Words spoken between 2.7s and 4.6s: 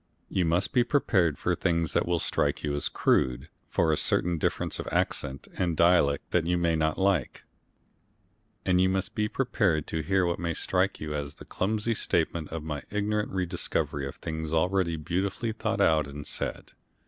as crude, for a certain